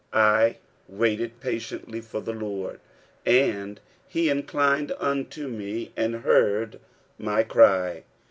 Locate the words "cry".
7.43-8.01